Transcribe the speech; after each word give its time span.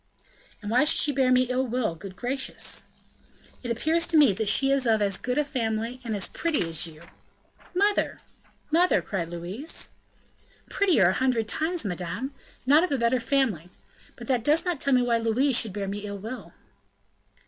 "And 0.63 0.71
why 0.71 0.83
should 0.83 0.99
she 0.99 1.11
bear 1.11 1.31
me 1.31 1.43
ill 1.43 1.67
will, 1.67 1.93
good 1.93 2.15
gracious?" 2.15 2.87
"It 3.61 3.69
appears 3.69 4.07
to 4.07 4.17
me 4.17 4.33
that 4.33 4.49
she 4.49 4.71
is 4.71 4.87
of 4.87 4.99
as 4.99 5.15
good 5.15 5.37
a 5.37 5.43
family, 5.43 6.01
and 6.03 6.15
as 6.15 6.27
pretty 6.27 6.67
as 6.67 6.87
you." 6.87 7.03
"Mother! 7.75 8.17
mother!" 8.71 9.03
cried 9.03 9.29
Louise. 9.29 9.91
"Prettier 10.71 11.09
a 11.09 11.13
hundred 11.13 11.47
times, 11.47 11.85
madame 11.85 12.33
not 12.65 12.83
of 12.83 12.91
a 12.91 12.97
better 12.97 13.19
family; 13.19 13.69
but 14.15 14.25
that 14.27 14.43
does 14.43 14.65
not 14.65 14.81
tell 14.81 14.93
me 14.95 15.03
why 15.03 15.17
Louise 15.19 15.55
should 15.59 15.71
bear 15.71 15.87
me 15.87 15.99
ill 15.99 16.17
will." 16.17 16.51